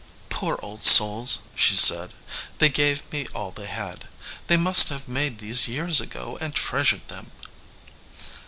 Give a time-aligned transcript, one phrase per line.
[0.29, 2.11] "Poor old souls," she said;
[2.57, 4.07] "they gave me all they had.
[4.47, 7.29] They must fcave made these years ago and treasured them."